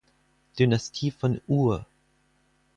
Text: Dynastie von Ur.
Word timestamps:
Dynastie 0.57 1.11
von 1.11 1.41
Ur. 1.45 1.85